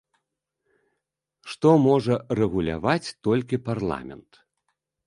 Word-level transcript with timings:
Што 1.53 1.69
можа 1.89 2.15
рэгуляваць 2.41 3.13
толькі 3.29 3.63
парламент? 3.71 4.29